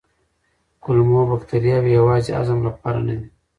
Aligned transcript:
کولمو 0.83 1.21
بکتریاوې 1.31 1.91
یوازې 1.99 2.31
هضم 2.39 2.59
لپاره 2.67 2.99
نه 3.07 3.13
دي. 3.19 3.27